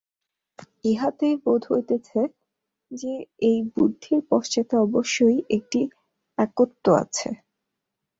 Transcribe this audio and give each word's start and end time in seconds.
ইহাতেই 0.83 1.35
বোধ 1.43 1.61
হইতেছে 1.71 2.19
যে, 2.91 3.13
এই 3.41 3.59
বুদ্ধির 3.73 4.19
পশ্চাতে 4.29 4.75
অবশ্যই 4.77 5.37
একটি 5.49 5.79
একত্ব 6.37 6.85
আছে। 7.03 7.29